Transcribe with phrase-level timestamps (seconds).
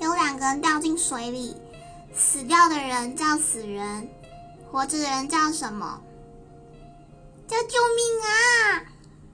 [0.00, 1.56] 有两个人掉进水里
[2.14, 4.08] 死掉的人叫死人
[4.70, 6.00] 活着的人叫什么？
[7.48, 8.30] 叫救命啊！